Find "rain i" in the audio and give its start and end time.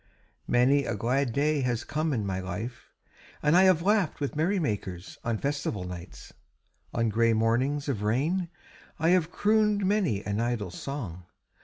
8.01-9.09